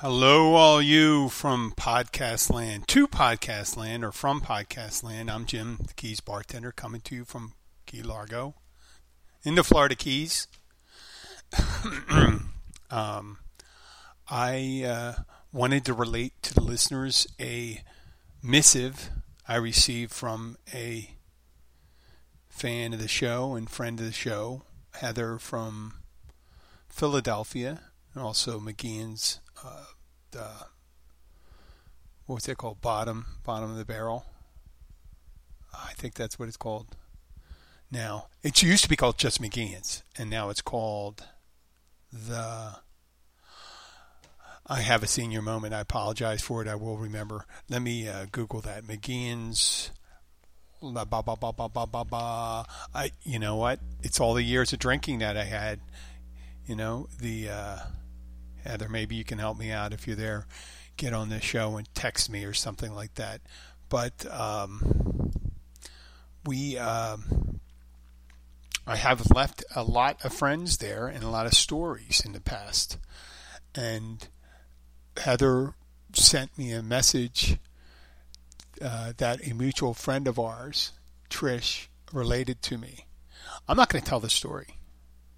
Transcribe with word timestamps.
Hello, 0.00 0.54
all 0.54 0.80
you 0.80 1.28
from 1.28 1.72
Podcast 1.72 2.54
Land 2.54 2.86
to 2.86 3.08
Podcast 3.08 3.76
Land 3.76 4.04
or 4.04 4.12
from 4.12 4.40
Podcast 4.40 5.02
Land. 5.02 5.28
I'm 5.28 5.44
Jim, 5.44 5.78
the 5.88 5.92
Keys 5.92 6.20
bartender, 6.20 6.70
coming 6.70 7.00
to 7.00 7.16
you 7.16 7.24
from 7.24 7.54
Key 7.84 8.04
Largo 8.04 8.54
in 9.42 9.56
the 9.56 9.64
Florida 9.64 9.96
Keys. 9.96 10.46
um, 12.92 13.38
I 14.30 14.84
uh, 14.86 15.22
wanted 15.52 15.84
to 15.86 15.94
relate 15.94 16.34
to 16.42 16.54
the 16.54 16.62
listeners 16.62 17.26
a 17.40 17.82
missive 18.40 19.10
I 19.48 19.56
received 19.56 20.12
from 20.12 20.58
a 20.72 21.10
fan 22.48 22.92
of 22.92 23.00
the 23.00 23.08
show 23.08 23.56
and 23.56 23.68
friend 23.68 23.98
of 23.98 24.06
the 24.06 24.12
show, 24.12 24.62
Heather 24.92 25.40
from 25.40 25.94
Philadelphia, 26.88 27.80
and 28.14 28.22
also 28.22 28.60
McGeehan's 28.60 29.40
uh, 29.64 29.84
the 30.30 30.48
what's 32.26 32.48
it 32.48 32.58
called? 32.58 32.80
Bottom, 32.80 33.26
bottom 33.44 33.70
of 33.70 33.76
the 33.76 33.84
barrel. 33.84 34.24
I 35.72 35.92
think 35.94 36.14
that's 36.14 36.38
what 36.38 36.48
it's 36.48 36.56
called. 36.56 36.96
Now 37.90 38.26
it 38.42 38.62
used 38.62 38.82
to 38.84 38.88
be 38.88 38.96
called 38.96 39.18
just 39.18 39.40
McGeehan's, 39.40 40.02
and 40.16 40.30
now 40.30 40.50
it's 40.50 40.62
called 40.62 41.24
the. 42.12 42.76
I 44.70 44.80
have 44.82 45.02
a 45.02 45.06
senior 45.06 45.40
moment. 45.40 45.72
I 45.72 45.80
apologize 45.80 46.42
for 46.42 46.60
it. 46.60 46.68
I 46.68 46.74
will 46.74 46.98
remember. 46.98 47.46
Let 47.70 47.80
me 47.80 48.06
uh, 48.06 48.26
Google 48.30 48.60
that. 48.62 48.84
McGeehan's. 48.84 49.90
Ba, 50.80 51.06
ba, 51.06 51.22
ba, 51.22 51.36
ba, 51.36 51.52
ba, 51.52 51.68
ba, 51.68 52.04
ba. 52.04 52.66
I, 52.94 53.10
you 53.24 53.38
know 53.38 53.56
what? 53.56 53.80
It's 54.02 54.20
all 54.20 54.34
the 54.34 54.44
years 54.44 54.72
of 54.72 54.78
drinking 54.78 55.18
that 55.20 55.36
I 55.36 55.44
had. 55.44 55.80
You 56.66 56.76
know 56.76 57.08
the. 57.18 57.48
Uh, 57.48 57.78
Heather, 58.64 58.88
maybe 58.88 59.16
you 59.16 59.24
can 59.24 59.38
help 59.38 59.58
me 59.58 59.70
out 59.70 59.92
if 59.92 60.06
you're 60.06 60.16
there. 60.16 60.46
Get 60.96 61.12
on 61.12 61.28
this 61.28 61.44
show 61.44 61.76
and 61.76 61.88
text 61.94 62.30
me 62.30 62.44
or 62.44 62.52
something 62.52 62.94
like 62.94 63.14
that. 63.14 63.40
But 63.88 64.26
um, 64.32 65.32
we, 66.44 66.76
um, 66.76 67.60
I 68.86 68.96
have 68.96 69.30
left 69.34 69.64
a 69.74 69.82
lot 69.82 70.24
of 70.24 70.32
friends 70.32 70.78
there 70.78 71.06
and 71.06 71.22
a 71.22 71.28
lot 71.28 71.46
of 71.46 71.54
stories 71.54 72.22
in 72.24 72.32
the 72.32 72.40
past. 72.40 72.98
And 73.74 74.26
Heather 75.16 75.74
sent 76.12 76.56
me 76.58 76.72
a 76.72 76.82
message 76.82 77.58
uh, 78.80 79.12
that 79.16 79.46
a 79.46 79.54
mutual 79.54 79.94
friend 79.94 80.26
of 80.26 80.38
ours, 80.38 80.92
Trish, 81.30 81.88
related 82.12 82.62
to 82.62 82.78
me. 82.78 83.06
I'm 83.68 83.76
not 83.76 83.88
going 83.88 84.02
to 84.02 84.08
tell 84.08 84.20
the 84.20 84.30
story 84.30 84.78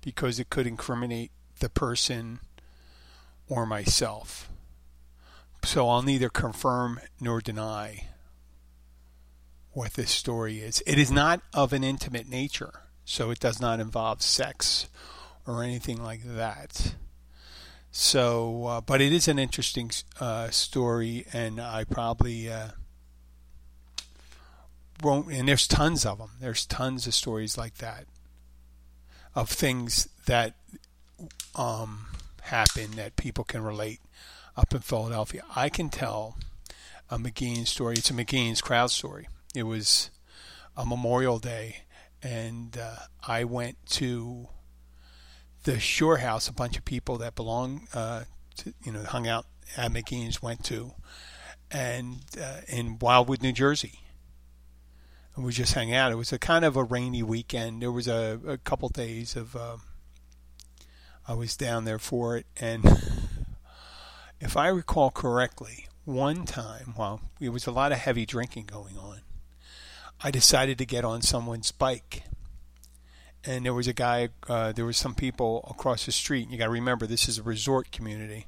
because 0.01 0.39
it 0.39 0.51
could 0.51 0.67
incriminate 0.67 1.31
the 1.59 1.69
person 1.69 2.41
or 3.51 3.67
myself. 3.67 4.49
So 5.63 5.87
I'll 5.91 6.01
neither 6.01 6.31
confirm 6.31 7.01
nor 7.21 7.43
deny 7.43 8.07
what 9.73 9.93
this 9.95 10.11
story 10.11 10.61
is. 10.61 10.83
It 10.87 10.99
is 10.99 11.11
not 11.11 11.43
of 11.53 11.75
an 11.75 11.85
intimate 11.85 12.29
nature, 12.29 12.85
so 13.05 13.31
it 13.31 13.41
does 13.41 13.61
not 13.61 13.79
involve 13.79 14.23
sex 14.23 14.89
or 15.47 15.63
anything 15.63 16.03
like 16.03 16.23
that. 16.25 16.95
So, 17.93 18.67
uh, 18.67 18.81
but 18.81 19.01
it 19.03 19.13
is 19.13 19.29
an 19.29 19.39
interesting 19.39 19.91
uh, 20.19 20.51
story, 20.51 21.27
and 21.33 21.61
I 21.61 21.85
probably 21.85 22.51
uh, 22.51 22.69
won't. 25.03 25.31
And 25.31 25.49
there's 25.49 25.67
tons 25.67 26.07
of 26.07 26.19
them. 26.19 26.31
There's 26.41 26.65
tons 26.65 27.07
of 27.07 27.15
stories 27.15 27.59
like 27.59 27.79
that 27.79 28.07
of 29.35 29.49
things 29.49 30.09
that 30.27 30.55
um, 31.55 32.07
happen 32.51 32.93
that 32.97 33.17
people 33.17 33.45
can 33.45 33.63
relate 33.63 34.01
up 34.57 34.75
in 34.75 34.81
Philadelphia. 34.81 35.43
I 35.55 35.69
can 35.69 35.89
tell 35.89 36.37
a 37.09 37.17
McGeehan 37.17 37.67
story. 37.67 37.95
It's 37.97 38.11
a 38.11 38.15
McGeehan's 38.15 38.61
crowd 38.61 38.91
story. 38.91 39.29
It 39.55 39.63
was 39.63 40.11
a 40.77 40.85
Memorial 40.85 41.39
Day, 41.39 41.85
and 42.23 42.77
uh, 42.77 42.97
I 43.27 43.45
went 43.45 43.77
to 43.91 44.49
the 45.65 45.79
Shore 45.79 46.19
House. 46.19 46.49
A 46.49 46.53
bunch 46.53 46.77
of 46.77 46.85
people 46.85 47.19
that 47.19 47.35
belong, 47.35 47.87
uh, 47.95 48.25
to, 48.59 48.75
you 48.85 48.93
know, 48.93 49.05
hung 49.05 49.29
out 49.29 49.47
at 49.77 49.93
McGeehan's 49.93 50.43
went 50.43 50.65
to, 50.65 50.93
and 51.71 52.19
uh, 52.41 52.63
in 52.69 52.99
Wildwood, 52.99 53.43
New 53.43 53.53
Jersey. 53.53 54.01
And 55.37 55.45
we 55.45 55.53
just 55.53 55.75
hung 55.75 55.95
out. 55.95 56.11
It 56.11 56.17
was 56.17 56.33
a 56.33 56.39
kind 56.39 56.65
of 56.65 56.77
a 56.77 56.83
rainy 56.83 57.23
weekend. 57.23 57.81
There 57.81 57.93
was 57.93 58.09
a, 58.09 58.41
a 58.47 58.59
couple 58.59 58.89
days 58.89 59.37
of 59.37 59.55
um, 59.55 59.83
I 61.27 61.35
was 61.35 61.57
down 61.57 61.85
there 61.85 61.99
for 61.99 62.37
it, 62.37 62.47
and 62.57 62.85
if 64.41 64.57
I 64.57 64.69
recall 64.69 65.11
correctly, 65.11 65.87
one 66.05 66.45
time, 66.45 66.95
well, 66.97 67.21
it 67.41 67.51
was 67.51 67.67
a 67.67 67.71
lot 67.71 67.93
of 67.93 67.99
heavy 67.99 68.27
drinking 68.27 68.67
going 68.67 68.97
on. 68.99 69.21
I 70.23 70.31
decided 70.31 70.79
to 70.79 70.87
get 70.87 71.05
on 71.05 71.23
someone's 71.23 71.73
bike, 71.73 72.25
and 73.45 73.65
there 73.65 73.75
was 73.75 73.87
a 73.87 73.93
guy. 73.93 74.31
Uh, 74.49 74.73
there 74.73 74.85
was 74.85 74.97
some 74.97 75.15
people 75.15 75.67
across 75.71 76.05
the 76.07 76.13
street. 76.13 76.43
And 76.43 76.53
you 76.53 76.59
got 76.59 76.65
to 76.65 76.71
remember, 76.71 77.07
this 77.07 77.29
is 77.29 77.39
a 77.39 77.43
resort 77.43 77.91
community, 77.91 78.47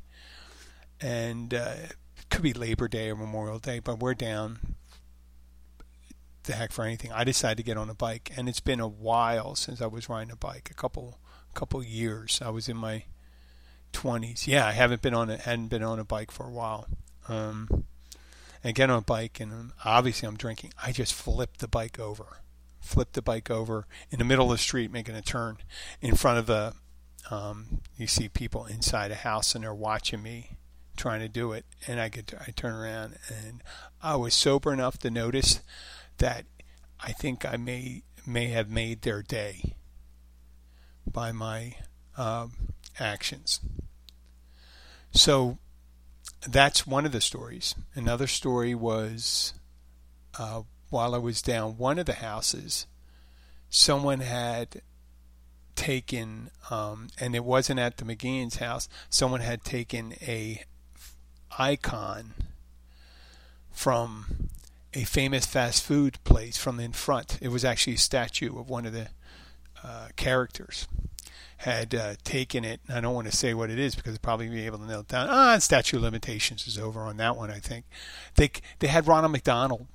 and 1.00 1.54
uh, 1.54 1.74
it 2.16 2.28
could 2.30 2.42
be 2.42 2.52
Labor 2.52 2.88
Day 2.88 3.10
or 3.10 3.16
Memorial 3.16 3.58
Day, 3.58 3.78
but 3.78 4.00
we're 4.00 4.14
down. 4.14 4.76
The 6.44 6.54
heck 6.54 6.72
for 6.72 6.84
anything. 6.84 7.12
I 7.12 7.24
decided 7.24 7.58
to 7.58 7.62
get 7.62 7.76
on 7.76 7.88
a 7.88 7.94
bike, 7.94 8.32
and 8.36 8.48
it's 8.48 8.60
been 8.60 8.80
a 8.80 8.88
while 8.88 9.54
since 9.54 9.80
I 9.80 9.86
was 9.86 10.08
riding 10.08 10.32
a 10.32 10.36
bike. 10.36 10.70
A 10.70 10.74
couple 10.74 11.18
couple 11.54 11.82
years. 11.82 12.40
I 12.44 12.50
was 12.50 12.68
in 12.68 12.76
my 12.76 13.04
20s. 13.92 14.46
Yeah, 14.46 14.66
I 14.66 14.72
haven't 14.72 15.02
been 15.02 15.14
on 15.14 15.30
it. 15.30 15.40
Hadn't 15.40 15.68
been 15.68 15.82
on 15.82 15.98
a 15.98 16.04
bike 16.04 16.30
for 16.30 16.46
a 16.46 16.50
while. 16.50 16.86
Um, 17.28 17.84
and 18.64 18.74
get 18.74 18.90
on 18.90 18.98
a 18.98 19.02
bike, 19.02 19.40
and 19.40 19.72
obviously 19.84 20.26
I'm 20.28 20.36
drinking. 20.36 20.72
I 20.82 20.92
just 20.92 21.14
flipped 21.14 21.58
the 21.58 21.68
bike 21.68 21.98
over, 21.98 22.38
flipped 22.80 23.14
the 23.14 23.22
bike 23.22 23.50
over 23.50 23.86
in 24.10 24.18
the 24.18 24.24
middle 24.24 24.46
of 24.46 24.58
the 24.58 24.62
street, 24.62 24.92
making 24.92 25.16
a 25.16 25.22
turn 25.22 25.58
in 26.00 26.14
front 26.14 26.38
of 26.38 26.50
a. 26.50 26.74
Um, 27.30 27.80
you 27.96 28.08
see 28.08 28.28
people 28.28 28.66
inside 28.66 29.10
a 29.10 29.16
house, 29.16 29.54
and 29.54 29.64
they're 29.64 29.74
watching 29.74 30.22
me 30.22 30.58
trying 30.96 31.20
to 31.20 31.28
do 31.28 31.52
it, 31.52 31.64
and 31.86 32.00
I 32.00 32.08
get 32.08 32.34
I 32.40 32.50
turn 32.50 32.74
around, 32.74 33.16
and 33.28 33.62
I 34.02 34.16
was 34.16 34.34
sober 34.34 34.72
enough 34.72 34.98
to 34.98 35.10
notice 35.10 35.60
that 36.18 36.44
I 37.00 37.12
think 37.12 37.44
I 37.44 37.56
may 37.56 38.02
may 38.26 38.48
have 38.48 38.70
made 38.70 39.02
their 39.02 39.22
day 39.22 39.74
by 41.10 41.32
my 41.32 41.74
um, 42.16 42.52
actions. 43.00 43.60
So 45.10 45.58
that's 46.46 46.86
one 46.86 47.04
of 47.04 47.12
the 47.12 47.20
stories. 47.20 47.74
Another 47.94 48.26
story 48.26 48.74
was 48.74 49.54
uh, 50.38 50.62
while 50.90 51.14
I 51.14 51.18
was 51.18 51.42
down 51.42 51.78
one 51.78 51.98
of 51.98 52.06
the 52.06 52.14
houses, 52.14 52.86
someone 53.68 54.20
had 54.20 54.82
taken, 55.74 56.50
um, 56.70 57.08
and 57.18 57.34
it 57.34 57.44
wasn't 57.44 57.80
at 57.80 57.96
the 57.96 58.04
McGeehan's 58.04 58.56
house. 58.56 58.88
Someone 59.10 59.40
had 59.40 59.64
taken 59.64 60.14
a 60.22 60.64
icon 61.58 62.34
from 63.70 64.48
a 64.94 65.04
famous 65.04 65.46
fast 65.46 65.82
food 65.82 66.22
place 66.24 66.56
from 66.56 66.78
in 66.78 66.92
front. 66.92 67.38
It 67.40 67.48
was 67.48 67.64
actually 67.64 67.94
a 67.94 67.98
statue 67.98 68.58
of 68.58 68.68
one 68.68 68.86
of 68.86 68.92
the 68.92 69.08
uh, 69.82 70.08
characters. 70.16 70.86
Had 71.58 71.94
uh, 71.94 72.14
taken 72.24 72.64
it. 72.64 72.80
I 72.92 73.00
don't 73.00 73.14
want 73.14 73.30
to 73.30 73.36
say 73.36 73.54
what 73.54 73.70
it 73.70 73.78
is 73.78 73.94
because 73.94 74.14
I'd 74.14 74.22
probably 74.22 74.48
be 74.48 74.66
able 74.66 74.78
to 74.78 74.84
nail 74.84 75.00
it 75.00 75.06
down. 75.06 75.28
Ah, 75.30 75.56
statute 75.58 76.00
limitations 76.00 76.66
is 76.66 76.76
over 76.76 77.02
on 77.02 77.18
that 77.18 77.36
one. 77.36 77.52
I 77.52 77.60
think 77.60 77.84
they 78.34 78.50
they 78.80 78.88
had 78.88 79.06
Ronald 79.06 79.30
McDonald. 79.30 79.86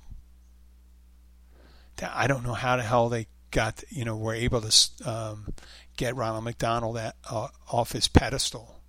I 2.02 2.26
don't 2.26 2.42
know 2.42 2.54
how 2.54 2.76
the 2.76 2.84
hell 2.84 3.10
they 3.10 3.26
got 3.50 3.84
you 3.90 4.06
know 4.06 4.16
were 4.16 4.32
able 4.32 4.62
to 4.62 4.90
um, 5.04 5.52
get 5.98 6.16
Ronald 6.16 6.44
McDonald 6.44 6.96
at, 6.96 7.16
uh, 7.30 7.48
off 7.70 7.92
his 7.92 8.08
pedestal 8.08 8.80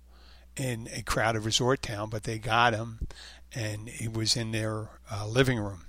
in 0.56 0.88
a 0.94 1.02
crowded 1.02 1.40
resort 1.40 1.82
town, 1.82 2.08
but 2.08 2.22
they 2.22 2.38
got 2.38 2.72
him, 2.72 3.08
and 3.54 3.90
he 3.90 4.08
was 4.08 4.38
in 4.38 4.52
their 4.52 4.88
uh, 5.12 5.26
living 5.26 5.58
room 5.58 5.84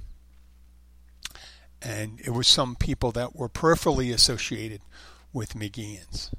and 1.82 2.20
it 2.22 2.32
was 2.32 2.48
some 2.48 2.76
people 2.76 3.12
that 3.12 3.36
were 3.36 3.50
peripherally 3.50 4.14
associated 4.14 4.82
with 5.34 5.56
McGeehan's. 5.56 6.32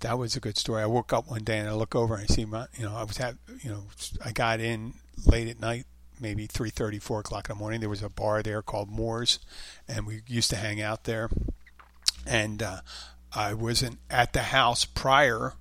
That 0.00 0.18
was 0.18 0.34
a 0.34 0.40
good 0.40 0.58
story. 0.58 0.82
I 0.82 0.86
woke 0.86 1.12
up 1.12 1.30
one 1.30 1.44
day 1.44 1.58
and 1.58 1.68
I 1.68 1.74
look 1.74 1.94
over 1.94 2.14
and 2.14 2.24
I 2.24 2.26
see 2.26 2.44
my, 2.44 2.66
you 2.76 2.84
know, 2.84 2.94
I 2.94 3.04
was 3.04 3.20
at, 3.20 3.36
you 3.62 3.70
know, 3.70 3.84
I 4.24 4.32
got 4.32 4.60
in 4.60 4.94
late 5.24 5.48
at 5.48 5.60
night, 5.60 5.86
maybe 6.20 6.46
3:30, 6.48 7.00
4 7.00 7.20
o'clock 7.20 7.48
in 7.48 7.54
the 7.54 7.58
morning. 7.58 7.80
There 7.80 7.88
was 7.88 8.02
a 8.02 8.08
bar 8.08 8.42
there 8.42 8.62
called 8.62 8.90
Moore's, 8.90 9.38
and 9.86 10.06
we 10.06 10.22
used 10.26 10.50
to 10.50 10.56
hang 10.56 10.82
out 10.82 11.04
there. 11.04 11.30
And 12.26 12.62
uh, 12.62 12.80
I 13.32 13.54
wasn't 13.54 13.98
at 14.10 14.32
the 14.32 14.42
house 14.42 14.84
prior 14.84 15.54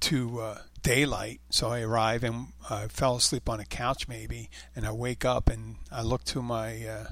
to 0.00 0.40
uh, 0.40 0.58
daylight, 0.82 1.40
so 1.50 1.68
I 1.68 1.80
arrive 1.80 2.24
and 2.24 2.48
I 2.70 2.88
fell 2.88 3.16
asleep 3.16 3.48
on 3.48 3.60
a 3.60 3.64
couch 3.64 4.08
maybe, 4.08 4.50
and 4.74 4.86
I 4.86 4.92
wake 4.92 5.24
up 5.24 5.48
and 5.48 5.76
I 5.92 6.02
look 6.02 6.24
to 6.24 6.42
my 6.42 6.86
uh, 6.86 7.04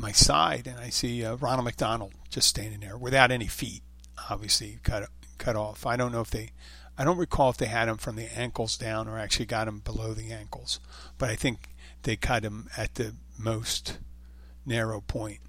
my 0.00 0.12
side, 0.12 0.66
and 0.66 0.78
I 0.78 0.90
see 0.90 1.24
uh, 1.24 1.36
Ronald 1.36 1.64
McDonald 1.64 2.12
just 2.30 2.48
standing 2.48 2.80
there 2.80 2.96
without 2.96 3.30
any 3.30 3.46
feet, 3.46 3.82
obviously 4.30 4.78
cut 4.82 5.08
cut 5.38 5.56
off. 5.56 5.86
I 5.86 5.96
don't 5.96 6.12
know 6.12 6.20
if 6.20 6.30
they, 6.30 6.50
I 6.96 7.04
don't 7.04 7.18
recall 7.18 7.50
if 7.50 7.56
they 7.56 7.66
had 7.66 7.88
him 7.88 7.96
from 7.96 8.16
the 8.16 8.36
ankles 8.36 8.76
down 8.76 9.08
or 9.08 9.18
actually 9.18 9.46
got 9.46 9.68
him 9.68 9.80
below 9.80 10.14
the 10.14 10.32
ankles, 10.32 10.80
but 11.16 11.30
I 11.30 11.36
think 11.36 11.68
they 12.02 12.16
cut 12.16 12.44
him 12.44 12.68
at 12.76 12.94
the 12.96 13.14
most 13.38 13.98
narrow 14.66 15.00
point. 15.00 15.40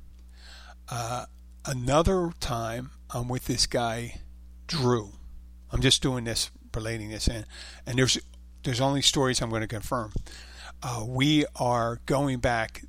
Uh, 0.87 1.25
another 1.65 2.31
time, 2.39 2.91
I'm 3.11 3.27
with 3.27 3.45
this 3.45 3.65
guy, 3.65 4.21
Drew. 4.67 5.13
I'm 5.71 5.81
just 5.81 6.01
doing 6.01 6.23
this, 6.23 6.51
relating 6.73 7.09
this 7.09 7.27
in, 7.27 7.45
and 7.85 7.97
there's 7.97 8.19
there's 8.63 8.81
only 8.81 9.01
stories 9.01 9.41
I'm 9.41 9.49
going 9.49 9.61
to 9.61 9.67
confirm. 9.67 10.13
Uh, 10.81 11.03
we 11.07 11.45
are 11.55 11.99
going 12.05 12.39
back 12.39 12.83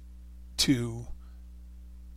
to 0.59 1.07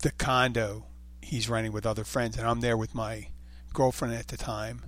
the 0.03 0.11
condo 0.11 0.85
he's 1.21 1.49
renting 1.49 1.71
with 1.71 1.85
other 1.85 2.03
friends, 2.03 2.37
and 2.37 2.47
I'm 2.47 2.59
there 2.59 2.77
with 2.77 2.93
my 2.93 3.27
girlfriend 3.73 4.13
at 4.13 4.27
the 4.27 4.37
time, 4.37 4.83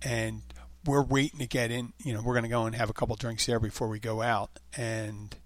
and 0.00 0.42
we're 0.86 1.02
waiting 1.02 1.40
to 1.40 1.46
get 1.46 1.70
in. 1.70 1.92
You 1.98 2.14
know, 2.14 2.22
we're 2.22 2.34
going 2.34 2.44
to 2.44 2.48
go 2.48 2.64
and 2.64 2.74
have 2.74 2.88
a 2.88 2.94
couple 2.94 3.16
drinks 3.16 3.44
there 3.44 3.60
before 3.60 3.88
we 3.88 3.98
go 3.98 4.22
out, 4.22 4.58
and 4.76 5.36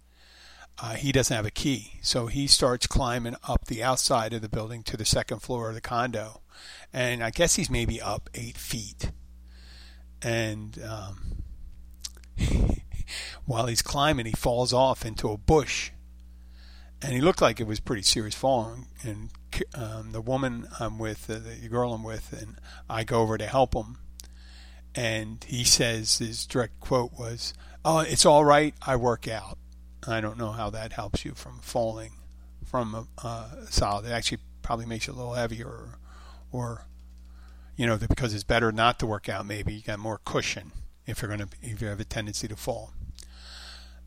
uh, 0.80 0.94
he 0.94 1.12
doesn't 1.12 1.34
have 1.34 1.46
a 1.46 1.50
key, 1.50 1.98
so 2.02 2.26
he 2.26 2.46
starts 2.46 2.86
climbing 2.86 3.36
up 3.48 3.66
the 3.66 3.82
outside 3.82 4.32
of 4.34 4.42
the 4.42 4.48
building 4.48 4.82
to 4.84 4.96
the 4.96 5.06
second 5.06 5.40
floor 5.40 5.70
of 5.70 5.74
the 5.74 5.80
condo, 5.80 6.42
and 6.92 7.24
I 7.24 7.30
guess 7.30 7.56
he's 7.56 7.70
maybe 7.70 8.00
up 8.00 8.28
eight 8.34 8.58
feet, 8.58 9.10
and 10.20 10.78
um, 10.86 11.42
while 13.46 13.66
he's 13.66 13.82
climbing, 13.82 14.26
he 14.26 14.32
falls 14.32 14.74
off 14.74 15.06
into 15.06 15.30
a 15.30 15.38
bush 15.38 15.90
and 17.02 17.12
he 17.12 17.20
looked 17.20 17.40
like 17.40 17.60
it 17.60 17.66
was 17.66 17.80
pretty 17.80 18.02
serious 18.02 18.34
falling. 18.34 18.86
And 19.02 19.30
um, 19.74 20.12
the 20.12 20.20
woman 20.20 20.68
I'm 20.78 20.98
with, 20.98 21.28
uh, 21.30 21.38
the 21.38 21.68
girl 21.68 21.94
I'm 21.94 22.04
with, 22.04 22.32
and 22.32 22.56
I 22.88 23.04
go 23.04 23.22
over 23.22 23.38
to 23.38 23.46
help 23.46 23.74
him. 23.74 23.98
And 24.94 25.44
he 25.44 25.64
says 25.64 26.18
his 26.18 26.46
direct 26.46 26.80
quote 26.80 27.12
was, 27.18 27.54
"Oh, 27.84 28.00
it's 28.00 28.26
all 28.26 28.44
right. 28.44 28.74
I 28.82 28.96
work 28.96 29.28
out." 29.28 29.58
I 30.06 30.20
don't 30.20 30.38
know 30.38 30.52
how 30.52 30.70
that 30.70 30.94
helps 30.94 31.24
you 31.24 31.32
from 31.32 31.58
falling 31.60 32.12
from 32.64 32.94
a 32.94 33.06
uh, 33.26 33.48
solid. 33.68 34.06
It 34.06 34.12
actually 34.12 34.38
probably 34.62 34.86
makes 34.86 35.06
you 35.06 35.12
a 35.12 35.14
little 35.14 35.34
heavier, 35.34 35.66
or, 35.66 35.98
or 36.52 36.86
you 37.76 37.86
know, 37.86 37.96
because 37.96 38.34
it's 38.34 38.44
better 38.44 38.72
not 38.72 38.98
to 39.00 39.06
work 39.06 39.28
out. 39.28 39.46
Maybe 39.46 39.74
you 39.74 39.82
got 39.82 39.98
more 39.98 40.20
cushion 40.24 40.72
if 41.06 41.20
you're 41.22 41.34
going 41.34 41.48
to 41.48 41.56
if 41.62 41.80
you 41.80 41.88
have 41.88 42.00
a 42.00 42.04
tendency 42.04 42.48
to 42.48 42.56
fall. 42.56 42.92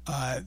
Uh, 0.06 0.42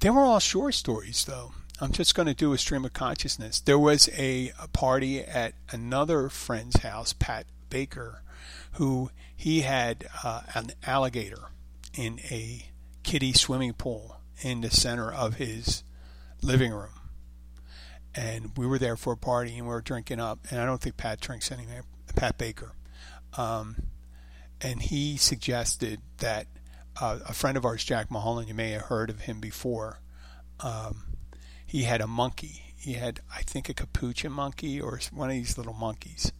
they 0.00 0.10
were 0.10 0.20
all 0.20 0.38
short 0.38 0.74
stories, 0.74 1.24
though. 1.24 1.52
I'm 1.80 1.92
just 1.92 2.14
going 2.14 2.26
to 2.26 2.34
do 2.34 2.52
a 2.52 2.58
stream 2.58 2.84
of 2.84 2.92
consciousness. 2.92 3.60
There 3.60 3.78
was 3.78 4.08
a, 4.16 4.52
a, 4.60 4.66
party 4.68 5.20
at 5.20 5.54
another 5.70 6.28
friend's 6.28 6.78
house, 6.78 7.12
Pat 7.12 7.46
Baker, 7.70 8.22
who 8.72 9.10
he 9.36 9.60
had 9.60 10.08
uh, 10.24 10.42
an 10.54 10.72
alligator 10.84 11.50
in 11.94 12.18
a 12.30 12.66
kiddie 13.04 13.32
swimming 13.32 13.74
pool 13.74 14.20
in 14.42 14.60
the 14.60 14.70
center 14.70 15.12
of 15.12 15.34
his 15.34 15.84
living 16.42 16.72
room. 16.72 16.88
And 18.12 18.50
we 18.56 18.66
were 18.66 18.78
there 18.78 18.96
for 18.96 19.12
a 19.12 19.16
party 19.16 19.56
and 19.56 19.66
we 19.66 19.72
were 19.72 19.80
drinking 19.80 20.18
up. 20.18 20.40
And 20.50 20.60
I 20.60 20.66
don't 20.66 20.80
think 20.80 20.96
Pat 20.96 21.20
drinks 21.20 21.52
anymore, 21.52 21.84
Pat 22.16 22.38
Baker. 22.38 22.72
Um, 23.36 23.76
and 24.60 24.82
he 24.82 25.16
suggested 25.16 26.00
that 26.18 26.48
uh, 27.00 27.20
a 27.28 27.32
friend 27.32 27.56
of 27.56 27.64
ours, 27.64 27.84
Jack 27.84 28.10
Mulholland, 28.10 28.48
you 28.48 28.54
may 28.54 28.72
have 28.72 28.82
heard 28.82 29.10
of 29.10 29.20
him 29.20 29.38
before. 29.38 30.00
Um, 30.58 31.04
he 31.68 31.82
had 31.82 32.00
a 32.00 32.06
monkey. 32.06 32.62
He 32.76 32.94
had, 32.94 33.20
I 33.32 33.42
think, 33.42 33.68
a 33.68 33.74
capuchin 33.74 34.32
monkey 34.32 34.80
or 34.80 34.98
one 35.12 35.28
of 35.28 35.36
these 35.36 35.58
little 35.58 35.74
monkeys. 35.74 36.32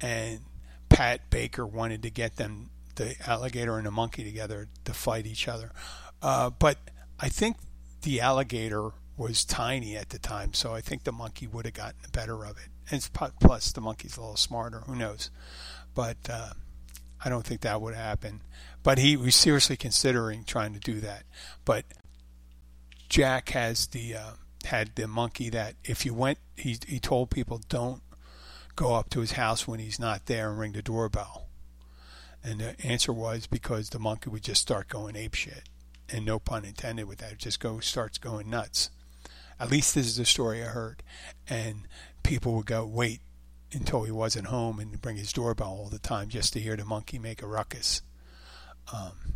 And 0.00 0.40
Pat 0.90 1.30
Baker 1.30 1.66
wanted 1.66 2.02
to 2.02 2.10
get 2.10 2.36
them, 2.36 2.70
the 2.96 3.16
alligator 3.26 3.78
and 3.78 3.86
the 3.86 3.90
monkey, 3.90 4.22
together 4.22 4.68
to 4.84 4.92
fight 4.92 5.26
each 5.26 5.48
other. 5.48 5.72
Uh, 6.20 6.50
but 6.50 6.78
I 7.18 7.30
think 7.30 7.56
the 8.02 8.20
alligator 8.20 8.90
was 9.16 9.46
tiny 9.46 9.96
at 9.96 10.10
the 10.10 10.18
time, 10.18 10.52
so 10.52 10.74
I 10.74 10.82
think 10.82 11.04
the 11.04 11.12
monkey 11.12 11.46
would 11.46 11.64
have 11.64 11.74
gotten 11.74 11.96
the 12.02 12.10
better 12.10 12.44
of 12.44 12.58
it. 12.58 12.68
And 12.90 13.08
plus, 13.40 13.72
the 13.72 13.80
monkey's 13.80 14.18
a 14.18 14.20
little 14.20 14.36
smarter. 14.36 14.80
Who 14.80 14.94
knows? 14.94 15.30
But 15.94 16.18
uh, 16.28 16.50
I 17.24 17.30
don't 17.30 17.46
think 17.46 17.62
that 17.62 17.80
would 17.80 17.94
happen. 17.94 18.42
But 18.82 18.98
he 18.98 19.16
was 19.16 19.34
seriously 19.34 19.76
considering 19.76 20.44
trying 20.44 20.74
to 20.74 20.78
do 20.78 21.00
that. 21.00 21.24
But 21.64 21.86
Jack 23.08 23.48
has 23.50 23.86
the 23.86 24.14
uh, 24.14 24.30
had 24.66 24.94
the 24.94 25.08
monkey 25.08 25.50
that 25.50 25.74
if 25.84 26.04
you 26.06 26.14
went, 26.14 26.38
he 26.56 26.78
he 26.86 27.00
told 27.00 27.30
people 27.30 27.60
don't 27.68 28.02
go 28.74 28.94
up 28.94 29.10
to 29.10 29.20
his 29.20 29.32
house 29.32 29.66
when 29.66 29.80
he's 29.80 29.98
not 29.98 30.26
there 30.26 30.50
and 30.50 30.58
ring 30.58 30.72
the 30.72 30.82
doorbell. 30.82 31.48
And 32.44 32.60
the 32.60 32.80
answer 32.86 33.12
was 33.12 33.46
because 33.46 33.88
the 33.88 33.98
monkey 33.98 34.30
would 34.30 34.44
just 34.44 34.62
start 34.62 34.88
going 34.88 35.16
ape 35.16 35.34
shit, 35.34 35.64
and 36.08 36.24
no 36.24 36.38
pun 36.38 36.64
intended 36.64 37.08
with 37.08 37.18
that. 37.18 37.32
It 37.32 37.38
just 37.38 37.60
go 37.60 37.80
starts 37.80 38.18
going 38.18 38.48
nuts. 38.50 38.90
At 39.58 39.70
least 39.70 39.94
this 39.94 40.06
is 40.06 40.16
the 40.16 40.26
story 40.26 40.62
I 40.62 40.66
heard, 40.66 41.02
and 41.48 41.88
people 42.22 42.54
would 42.54 42.66
go 42.66 42.86
wait 42.86 43.20
until 43.72 44.04
he 44.04 44.12
wasn't 44.12 44.46
home 44.46 44.78
and 44.78 45.00
bring 45.00 45.16
his 45.16 45.32
doorbell 45.32 45.68
all 45.68 45.88
the 45.88 45.98
time 45.98 46.28
just 46.28 46.52
to 46.52 46.60
hear 46.60 46.76
the 46.76 46.84
monkey 46.84 47.18
make 47.18 47.42
a 47.42 47.46
ruckus. 47.46 48.02
Um, 48.92 49.34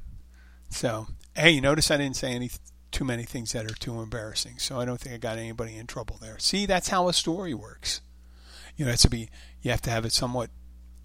so, 0.69 1.09
hey, 1.35 1.51
you 1.51 1.61
notice 1.61 1.91
I 1.91 1.97
didn't 1.97 2.17
say 2.17 2.33
anything 2.33 2.61
too 2.91 3.05
many 3.05 3.25
things 3.25 3.53
that 3.53 3.71
are 3.71 3.75
too 3.75 4.01
embarrassing. 4.01 4.59
So 4.59 4.81
I 4.81 4.85
don't 4.85 5.01
think 5.01 5.15
I 5.15 5.19
got 5.19 5.39
anybody 5.39 5.77
in 5.77 5.87
trouble 5.87 6.19
there. 6.21 6.39
See, 6.39 6.67
that's 6.67 6.89
how 6.89 7.09
a 7.09 7.13
story 7.13 7.55
works. 7.55 8.01
You 8.77 8.85
know, 8.85 8.93
it's 8.93 9.03
to 9.03 9.11
be 9.11 9.29
you 9.63 9.71
have 9.71 9.83
to 9.83 9.91
have 9.91 10.05
it 10.05 10.13
somewhat 10.13 10.51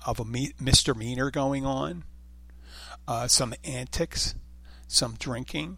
of 0.06 0.20
a 0.20 0.26
misdemeanor 0.60 1.32
going 1.32 1.66
on, 1.66 2.04
uh, 3.08 3.28
some 3.28 3.54
antics, 3.64 4.36
some 4.88 5.16
drinking. 5.18 5.78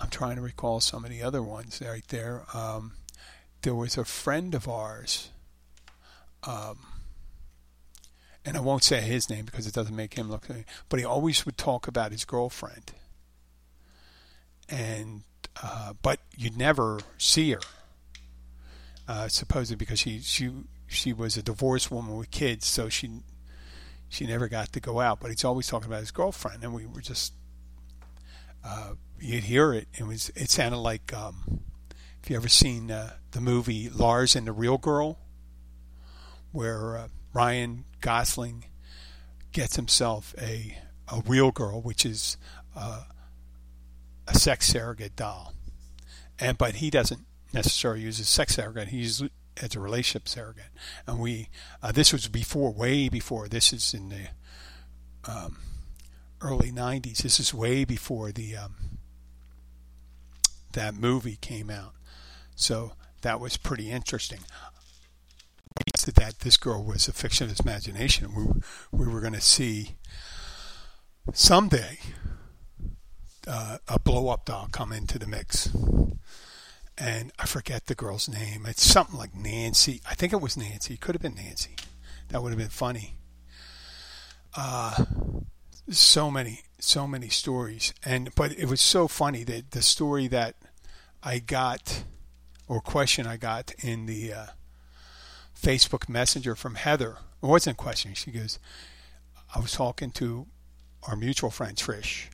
I'm 0.00 0.10
trying 0.10 0.36
to 0.36 0.42
recall 0.42 0.80
some 0.80 1.04
of 1.04 1.10
the 1.10 1.22
other 1.22 1.42
ones 1.42 1.80
right 1.84 2.06
there. 2.08 2.44
Um, 2.52 2.92
there 3.62 3.74
was 3.74 3.96
a 3.96 4.04
friend 4.04 4.54
of 4.54 4.68
ours, 4.68 5.30
um, 6.42 6.78
and 8.44 8.56
I 8.56 8.60
won't 8.60 8.82
say 8.82 9.00
his 9.00 9.30
name 9.30 9.46
because 9.46 9.66
it 9.66 9.72
doesn't 9.72 9.96
make 9.96 10.14
him 10.14 10.30
look, 10.30 10.48
but 10.88 10.98
he 10.98 11.04
always 11.06 11.46
would 11.46 11.56
talk 11.56 11.86
about 11.88 12.12
his 12.12 12.24
girlfriend 12.24 12.92
and 14.68 15.22
uh, 15.62 15.92
but 16.02 16.20
you'd 16.36 16.56
never 16.56 17.00
see 17.18 17.52
her. 17.52 17.60
Uh, 19.06 19.28
supposedly 19.28 19.76
because 19.76 19.98
she 19.98 20.20
she 20.20 20.50
she 20.86 21.12
was 21.12 21.36
a 21.36 21.42
divorced 21.42 21.90
woman 21.90 22.16
with 22.16 22.30
kids, 22.30 22.66
so 22.66 22.88
she 22.88 23.20
she 24.08 24.26
never 24.26 24.48
got 24.48 24.72
to 24.72 24.80
go 24.80 25.00
out. 25.00 25.20
But 25.20 25.30
he's 25.30 25.44
always 25.44 25.66
talking 25.66 25.88
about 25.88 26.00
his 26.00 26.10
girlfriend, 26.10 26.62
and 26.64 26.72
we 26.72 26.86
were 26.86 27.02
just 27.02 27.34
uh, 28.64 28.94
you'd 29.20 29.44
hear 29.44 29.72
it. 29.72 29.88
It 29.98 30.06
was 30.06 30.30
it 30.34 30.50
sounded 30.50 30.78
like 30.78 31.12
um, 31.12 31.60
if 32.22 32.30
you 32.30 32.36
ever 32.36 32.48
seen 32.48 32.90
uh, 32.90 33.14
the 33.32 33.40
movie 33.40 33.90
Lars 33.90 34.34
and 34.34 34.46
the 34.46 34.52
Real 34.52 34.78
Girl, 34.78 35.18
where 36.52 36.96
uh, 36.96 37.08
Ryan 37.34 37.84
Gosling 38.00 38.64
gets 39.52 39.76
himself 39.76 40.34
a 40.40 40.78
a 41.08 41.22
real 41.26 41.50
girl, 41.50 41.82
which 41.82 42.06
is 42.06 42.38
uh, 42.74 43.04
a 44.26 44.34
sex 44.34 44.66
surrogate 44.66 45.16
doll, 45.16 45.54
and 46.38 46.58
but 46.58 46.76
he 46.76 46.90
doesn't 46.90 47.26
necessarily 47.52 48.02
use 48.02 48.18
a 48.20 48.24
sex 48.24 48.54
surrogate. 48.56 48.88
He 48.88 48.98
uses 48.98 49.28
as 49.62 49.74
a 49.74 49.80
relationship 49.80 50.28
surrogate, 50.28 50.70
and 51.06 51.18
we 51.20 51.48
uh, 51.82 51.92
this 51.92 52.12
was 52.12 52.28
before, 52.28 52.72
way 52.72 53.08
before. 53.08 53.48
This 53.48 53.72
is 53.72 53.94
in 53.94 54.08
the 54.08 54.28
um, 55.30 55.58
early 56.40 56.72
'90s. 56.72 57.18
This 57.18 57.38
is 57.38 57.54
way 57.54 57.84
before 57.84 58.32
the 58.32 58.56
um, 58.56 58.74
that 60.72 60.94
movie 60.94 61.38
came 61.40 61.70
out, 61.70 61.92
so 62.56 62.92
that 63.22 63.40
was 63.40 63.56
pretty 63.56 63.90
interesting. 63.90 64.40
That 66.16 66.40
this 66.40 66.58
girl 66.58 66.84
was 66.84 67.08
a 67.08 67.12
fiction 67.12 67.44
of 67.44 67.50
his 67.50 67.60
imagination. 67.60 68.34
We 68.34 69.04
we 69.04 69.10
were 69.10 69.20
going 69.20 69.32
to 69.32 69.40
see 69.40 69.96
someday 71.32 71.98
uh, 73.46 73.78
a 73.88 73.98
blow 73.98 74.28
up 74.28 74.46
doll 74.46 74.68
come 74.70 74.92
into 74.92 75.18
the 75.18 75.26
mix 75.26 75.70
and 76.96 77.32
I 77.38 77.46
forget 77.46 77.86
the 77.86 77.94
girl's 77.94 78.28
name. 78.28 78.66
It's 78.66 78.82
something 78.82 79.18
like 79.18 79.34
Nancy. 79.34 80.00
I 80.08 80.14
think 80.14 80.32
it 80.32 80.40
was 80.40 80.56
Nancy. 80.56 80.94
It 80.94 81.00
could 81.00 81.14
have 81.14 81.22
been 81.22 81.34
Nancy. 81.34 81.76
That 82.28 82.42
would 82.42 82.50
have 82.50 82.58
been 82.58 82.68
funny. 82.68 83.16
Uh, 84.56 85.04
so 85.90 86.30
many, 86.30 86.62
so 86.78 87.06
many 87.06 87.28
stories, 87.28 87.92
and 88.04 88.34
but 88.34 88.56
it 88.56 88.66
was 88.66 88.80
so 88.80 89.08
funny 89.08 89.42
that 89.44 89.72
the 89.72 89.82
story 89.82 90.28
that 90.28 90.54
I 91.22 91.40
got 91.40 92.04
or 92.68 92.80
question 92.80 93.26
I 93.26 93.36
got 93.36 93.72
in 93.82 94.06
the 94.06 94.32
uh, 94.32 94.46
Facebook 95.60 96.08
Messenger 96.08 96.54
from 96.54 96.76
Heather. 96.76 97.16
It 97.42 97.46
wasn't 97.46 97.74
a 97.74 97.82
question. 97.82 98.14
She 98.14 98.30
goes, 98.30 98.58
I 99.54 99.58
was 99.58 99.72
talking 99.72 100.10
to 100.12 100.46
our 101.06 101.16
mutual 101.16 101.50
friend 101.50 101.76
Trish, 101.76 102.26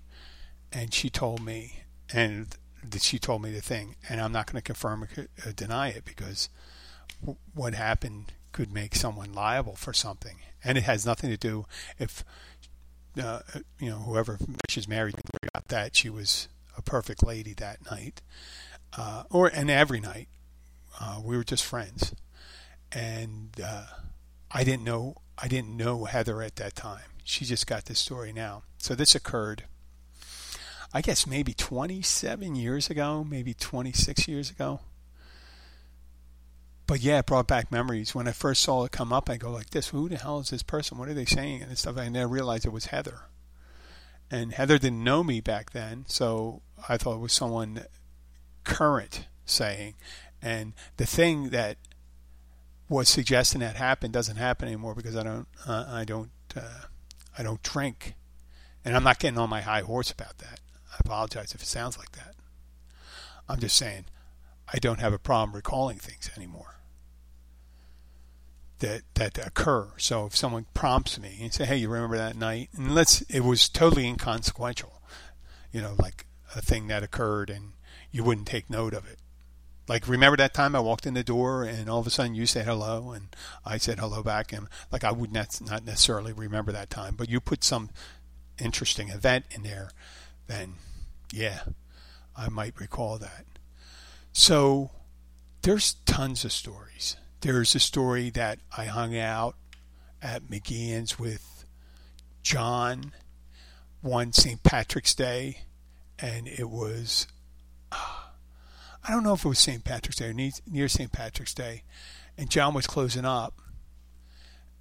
and 0.73 0.93
she 0.95 1.11
told 1.11 1.45
me, 1.45 1.85
and 2.13 2.57
that 2.83 3.03
she 3.03 3.19
told 3.19 3.43
me 3.43 3.51
the 3.51 3.61
thing, 3.61 3.97
and 4.09 4.21
I'm 4.21 4.33
not 4.33 4.47
going 4.47 4.61
to 4.61 4.65
confirm 4.65 5.05
or 5.05 5.53
deny 5.53 5.89
it 5.89 6.05
because 6.05 6.49
what 7.55 7.75
happened 7.75 8.33
could 8.53 8.73
make 8.73 8.95
someone 8.95 9.33
liable 9.33 9.77
for 9.77 9.93
something, 9.93 10.39
and 10.65 10.79
it 10.79 10.85
has 10.85 11.07
nothing 11.07 11.31
to 11.31 11.37
do 11.37 11.67
if 11.99 12.25
uh, 13.21 13.41
you 13.79 13.91
know 13.91 13.99
whoever 13.99 14.39
she's 14.69 14.89
married 14.89 15.15
got 15.55 15.69
that 15.69 15.97
she 15.97 16.09
was 16.09 16.49
a 16.77 16.83
perfect 16.83 17.25
lady 17.25 17.55
that 17.55 17.79
night, 17.91 18.23
uh, 18.97 19.25
or 19.31 19.49
and 19.49 19.71
every 19.71 20.01
night 20.01 20.29
uh, 21.01 21.21
we 21.23 21.37
were 21.37 21.45
just 21.45 21.65
friends, 21.65 22.15
and 22.93 23.61
uh, 23.63 23.87
I 24.51 24.65
didn't 24.65 24.85
know 24.85 25.17
I 25.39 25.49
didn't 25.49 25.77
know 25.77 26.05
Heather 26.05 26.43
at 26.43 26.57
that 26.57 26.75
time. 26.75 27.01
She 27.25 27.45
just 27.45 27.67
got 27.67 27.85
this 27.85 27.99
story 27.99 28.33
now, 28.33 28.63
so 28.79 28.95
this 28.95 29.15
occurred 29.15 29.65
I 30.93 31.01
guess 31.03 31.27
maybe 31.27 31.55
27 31.55 32.55
years 32.55 32.91
ago, 32.91 33.25
maybe 33.25 33.55
26 33.55 34.27
years 34.27 34.51
ago. 34.51 34.81
But 36.87 37.01
yeah, 37.01 37.21
it 37.21 37.27
brought 37.27 37.47
back 37.47 37.71
memories. 37.71 38.17
When 38.17 38.27
I 38.27 38.33
first 38.33 38.63
saw 38.63 38.85
it 38.85 38.91
come 38.91 39.13
up, 39.13 39.31
I 39.31 39.37
go 39.37 39.53
like 39.53 39.71
this: 39.71 39.89
Who 39.89 40.09
the 40.09 40.17
hell 40.17 40.41
is 40.41 40.51
this 40.51 40.65
person? 40.65 40.99
What 40.99 41.09
are 41.09 41.15
they 41.15 41.25
saying 41.25 41.63
and 41.63 41.79
stuff? 41.79 41.97
And 41.97 42.19
I 42.19 42.23
realized 42.23 42.67
it 42.67 42.73
was 42.73 42.87
Heather. 42.87 43.21
And 44.29 44.53
Heather 44.53 44.79
didn't 44.79 45.05
know 45.05 45.23
me 45.23 45.41
back 45.41 45.71
then, 45.71 46.05
so 46.09 46.63
I 46.89 46.97
thought 46.97 47.15
it 47.15 47.21
was 47.21 47.33
someone 47.33 47.85
current 48.65 49.27
saying. 49.45 49.95
And 50.43 50.73
the 50.97 51.07
thing 51.07 51.51
that 51.51 51.77
was 52.89 53.09
suggesting 53.09 53.61
that 53.61 53.77
happened 53.77 54.13
doesn't 54.13 54.37
happen 54.37 54.67
anymore 54.67 54.95
because 54.97 55.17
I 55.17 55.23
don't, 55.23 55.47
uh, 55.67 55.85
I 55.89 56.05
don't, 56.05 56.31
uh, 56.57 56.87
I 57.39 57.45
don't 57.45 57.63
drink, 57.63 58.15
and 58.85 58.97
I'm 58.97 59.05
not 59.05 59.21
getting 59.21 59.39
on 59.39 59.49
my 59.49 59.61
high 59.61 59.83
horse 59.83 60.11
about 60.11 60.39
that. 60.39 60.59
Apologize 61.01 61.55
if 61.55 61.63
it 61.63 61.67
sounds 61.67 61.99
like 61.99 62.13
that. 62.13 62.35
I'm 63.49 63.59
just 63.59 63.77
saying 63.77 64.05
I 64.73 64.79
don't 64.79 65.01
have 65.01 65.13
a 65.13 65.19
problem 65.19 65.57
recalling 65.57 65.99
things 65.99 66.31
anymore 66.37 66.77
that 68.79 69.03
that 69.15 69.39
occur. 69.45 69.89
So 69.97 70.27
if 70.27 70.37
someone 70.37 70.67
prompts 70.75 71.19
me 71.19 71.39
and 71.41 71.53
say, 71.53 71.65
"Hey, 71.65 71.77
you 71.77 71.89
remember 71.89 72.17
that 72.17 72.37
night?" 72.37 72.71
and 72.77 72.95
let's 72.95 73.23
it 73.23 73.41
was 73.41 73.69
totally 73.69 74.07
inconsequential, 74.07 75.03
you 75.73 75.81
know, 75.81 75.95
like 75.99 76.27
a 76.55 76.63
thing 76.63 76.87
that 76.89 77.03
occurred 77.03 77.51
and 77.51 77.73
you 78.11 78.25
wouldn't 78.25 78.47
take 78.47 78.69
note 78.71 78.95
of 78.95 79.07
it. 79.07 79.19
Like 79.89 80.07
remember 80.07 80.37
that 80.37 80.55
time 80.55 80.77
I 80.77 80.81
walked 80.81 81.07
in 81.07 81.15
the 81.15 81.25
door 81.25 81.65
and 81.65 81.91
all 81.91 81.99
of 82.01 82.07
a 82.07 82.11
sudden 82.11 82.35
you 82.35 82.47
said 82.47 82.65
hello 82.67 83.11
and 83.11 83.35
I 83.65 83.79
said 83.79 83.99
hello 83.99 84.23
back 84.23 84.53
and 84.53 84.69
like 84.93 85.05
I 85.05 85.13
would 85.13 85.33
not 85.33 85.61
not 85.61 85.85
necessarily 85.85 86.33
remember 86.33 86.73
that 86.73 86.91
time, 86.91 87.17
but 87.17 87.29
you 87.29 87.41
put 87.41 87.65
some 87.65 87.91
interesting 88.59 89.09
event 89.09 89.47
in 89.51 89.63
there 89.63 89.91
then 90.51 90.75
yeah, 91.33 91.61
I 92.37 92.49
might 92.49 92.81
recall 92.81 93.19
that. 93.19 93.47
So 94.33 94.91
there's 95.63 95.95
tons 96.07 96.45
of 96.45 96.53
stories. 96.53 97.17
There's 97.41 97.75
a 97.75 97.81
story 97.81 98.31
that 98.31 98.59
I 98.77 98.85
hung 98.87 99.17
out 99.17 99.57
at 100.23 100.45
McGeehan's 100.45 101.19
with 101.19 101.65
John 102.43 103.13
one 104.01 104.33
St. 104.33 104.63
Patrick's 104.63 105.15
Day, 105.15 105.63
and 106.19 106.49
it 106.49 106.69
was, 106.69 107.27
uh, 107.93 107.97
I 109.05 109.11
don't 109.11 109.23
know 109.23 109.35
if 109.35 109.45
it 109.45 109.49
was 109.49 109.59
St. 109.59 109.85
Patrick's 109.85 110.17
Day 110.17 110.29
or 110.29 110.35
near 110.67 110.89
St. 110.89 111.13
Patrick's 111.13 111.55
Day, 111.55 111.85
and 112.37 112.51
John 112.51 112.75
was 112.75 112.87
closing 112.87 113.25
up, 113.25 113.61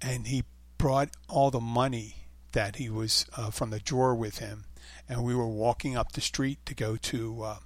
and 0.00 0.26
he 0.26 0.44
brought 0.78 1.10
all 1.28 1.50
the 1.50 1.60
money 1.60 2.16
that 2.52 2.76
he 2.76 2.88
was 2.88 3.26
uh, 3.36 3.50
from 3.50 3.70
the 3.70 3.80
drawer 3.80 4.14
with 4.14 4.38
him 4.38 4.64
and 5.08 5.24
we 5.24 5.34
were 5.34 5.48
walking 5.48 5.96
up 5.96 6.12
the 6.12 6.20
street 6.20 6.58
to 6.66 6.74
go 6.74 6.96
to 6.96 7.42
uh, 7.42 7.56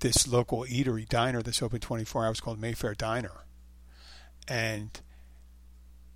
this 0.00 0.28
local 0.28 0.64
eatery 0.64 1.08
diner 1.08 1.42
that's 1.42 1.62
open 1.62 1.80
24 1.80 2.26
hours 2.26 2.40
called 2.40 2.60
Mayfair 2.60 2.94
Diner. 2.94 3.44
And 4.46 5.00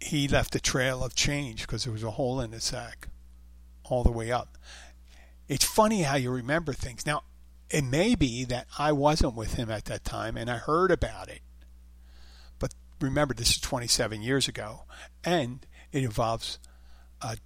he 0.00 0.28
left 0.28 0.54
a 0.54 0.60
trail 0.60 1.04
of 1.04 1.14
change 1.14 1.62
because 1.62 1.84
there 1.84 1.92
was 1.92 2.02
a 2.02 2.12
hole 2.12 2.40
in 2.40 2.52
his 2.52 2.64
sack 2.64 3.08
all 3.84 4.02
the 4.02 4.12
way 4.12 4.30
up. 4.30 4.58
It's 5.48 5.64
funny 5.64 6.02
how 6.02 6.16
you 6.16 6.30
remember 6.30 6.72
things. 6.72 7.04
Now, 7.04 7.22
it 7.70 7.84
may 7.84 8.14
be 8.14 8.44
that 8.44 8.66
I 8.78 8.92
wasn't 8.92 9.34
with 9.34 9.54
him 9.54 9.70
at 9.70 9.86
that 9.86 10.04
time 10.04 10.36
and 10.36 10.50
I 10.50 10.58
heard 10.58 10.90
about 10.90 11.28
it. 11.28 11.40
But 12.58 12.74
remember, 13.00 13.34
this 13.34 13.50
is 13.50 13.60
27 13.60 14.22
years 14.22 14.48
ago, 14.48 14.84
and 15.24 15.66
it 15.90 16.04
involves 16.04 16.58
uh, 17.20 17.36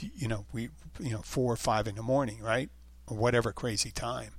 you 0.00 0.28
know, 0.28 0.46
we, 0.52 0.70
you 1.00 1.10
know, 1.10 1.22
four 1.22 1.52
or 1.52 1.56
five 1.56 1.86
in 1.86 1.94
the 1.94 2.02
morning, 2.02 2.40
right? 2.42 2.70
Or 3.06 3.16
whatever 3.16 3.52
crazy 3.52 3.90
time. 3.90 4.32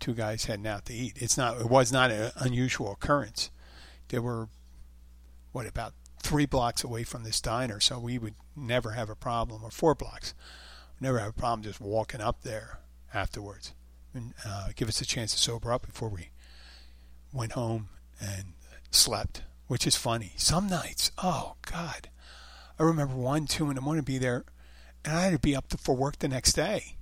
Two 0.00 0.14
guys 0.14 0.44
heading 0.44 0.66
out 0.66 0.86
to 0.86 0.94
eat. 0.94 1.14
It's 1.16 1.36
not, 1.36 1.60
it 1.60 1.68
was 1.68 1.92
not 1.92 2.10
an 2.10 2.30
unusual 2.36 2.92
occurrence. 2.92 3.50
There 4.08 4.22
were, 4.22 4.48
what, 5.52 5.66
about 5.66 5.94
three 6.20 6.46
blocks 6.46 6.84
away 6.84 7.04
from 7.04 7.24
this 7.24 7.40
diner, 7.40 7.80
so 7.80 7.98
we 7.98 8.18
would 8.18 8.34
never 8.56 8.92
have 8.92 9.10
a 9.10 9.16
problem, 9.16 9.62
or 9.64 9.70
four 9.70 9.94
blocks, 9.94 10.34
never 11.00 11.18
have 11.18 11.30
a 11.30 11.32
problem 11.32 11.62
just 11.62 11.80
walking 11.80 12.20
up 12.20 12.42
there 12.42 12.80
afterwards 13.14 13.74
and 14.14 14.34
uh, 14.46 14.68
give 14.74 14.88
us 14.88 15.00
a 15.00 15.06
chance 15.06 15.32
to 15.32 15.38
sober 15.38 15.72
up 15.72 15.86
before 15.86 16.08
we 16.08 16.30
went 17.32 17.52
home 17.52 17.88
and 18.20 18.54
slept, 18.90 19.42
which 19.66 19.86
is 19.86 19.96
funny. 19.96 20.32
Some 20.36 20.68
nights, 20.68 21.10
oh 21.18 21.56
God, 21.70 22.08
I 22.78 22.84
remember 22.84 23.16
one, 23.16 23.46
two 23.46 23.68
in 23.68 23.74
the 23.74 23.80
morning 23.80 24.04
to 24.04 24.06
be 24.06 24.18
there, 24.18 24.44
and 25.04 25.16
I 25.16 25.22
had 25.22 25.32
to 25.32 25.38
be 25.38 25.56
up 25.56 25.66
for 25.80 25.94
work 25.94 26.18
the 26.18 26.28
next 26.28 26.52
day. 26.52 26.96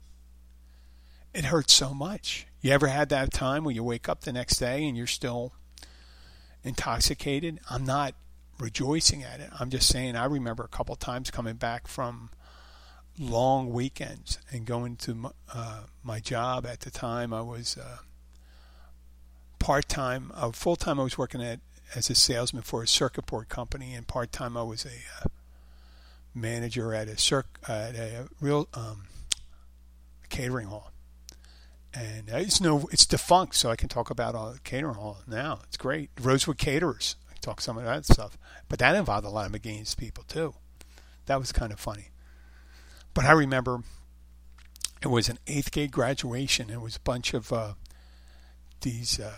It 1.35 1.47
hurt 1.47 1.71
so 1.71 1.93
much. 1.93 2.47
You 2.63 2.73
ever 2.73 2.87
had 2.87 3.11
that 3.11 3.33
time 3.33 3.65
where 3.65 3.75
you 3.75 3.85
wake 3.85 4.09
up 4.09 4.23
the 4.23 4.33
next 4.33 4.57
day 4.57 4.87
and 4.87 4.97
you're 4.97 5.07
still 5.07 5.53
intoxicated? 6.65 7.61
I'm 7.71 7.85
not 7.85 8.15
rejoicing 8.59 9.23
at 9.23 9.41
it. 9.41 9.51
I'm 9.61 9.69
just 9.69 9.89
saying 9.89 10.17
I 10.17 10.25
remember 10.25 10.65
a 10.65 10.69
couple 10.69 10.97
times 10.97 11.31
coming 11.31 11.57
back 11.57 11.89
from 11.89 12.31
long 13.19 13.71
weekends 13.73 14.39
and 14.51 14.65
going 14.65 14.97
to 14.97 15.15
my, 15.15 15.31
uh, 15.53 15.83
my 16.03 16.21
job 16.21 16.67
at 16.67 16.81
the 16.81 16.91
time. 16.91 17.35
I 17.35 17.43
was 17.43 17.77
uh, 17.77 17.99
part 19.59 19.89
time, 19.89 20.33
uh, 20.35 20.53
full 20.53 20.77
time. 20.77 20.99
I 20.99 21.03
was 21.03 21.19
working 21.19 21.43
at 21.43 21.61
as 21.95 22.11
a 22.11 22.15
salesman 22.15 22.63
for 22.63 22.83
a 22.83 22.89
circuit 22.89 23.27
board 23.27 23.49
company, 23.49 23.95
and 23.95 24.09
part 24.09 24.33
time 24.33 24.57
I 24.57 24.63
was 24.63 24.85
a 24.85 25.25
uh, 25.25 25.29
manager 26.37 26.95
at 26.95 27.09
a 27.09 27.45
at 27.69 27.95
a 27.97 28.29
real 28.41 28.69
um, 28.75 29.05
catering 30.29 30.69
hall, 30.69 30.93
and 31.95 32.29
it's 32.29 32.61
no 32.61 32.89
it's 32.93 33.07
defunct, 33.07 33.57
so 33.57 33.71
I 33.71 33.77
can 33.77 33.89
talk 33.89 34.11
about 34.11 34.35
a 34.35 34.61
catering 34.63 34.95
hall 34.95 35.19
now. 35.27 35.61
It's 35.65 35.77
great. 35.77 36.11
Rosewood 36.21 36.59
Caterers. 36.59 37.17
I 37.31 37.35
talk 37.41 37.61
some 37.61 37.79
of 37.79 37.85
that 37.85 38.05
stuff, 38.05 38.39
but 38.69 38.79
that 38.79 38.95
involved 38.95 39.27
a 39.27 39.31
lot 39.31 39.47
of 39.47 39.53
McGeehan's 39.53 39.95
people 39.95 40.25
too. 40.25 40.55
That 41.27 41.39
was 41.39 41.53
kind 41.53 41.73
of 41.73 41.81
funny. 41.81 42.11
But 43.15 43.25
I 43.25 43.33
remember 43.33 43.81
it 45.03 45.09
was 45.09 45.29
an 45.29 45.39
eighth 45.47 45.73
grade 45.73 45.91
graduation. 45.91 46.71
It 46.71 46.81
was 46.81 46.97
a 46.97 47.01
bunch 47.01 47.35
of 47.35 47.53
uh, 47.53 47.75
these. 48.83 49.19
Uh, 49.19 49.37